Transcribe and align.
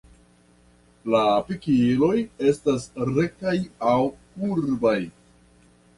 La 1.15 1.19
pikiloj 1.49 2.15
estas 2.53 2.89
rektaj 3.11 3.55
aŭ 3.93 3.99
kurbaj. 4.39 4.99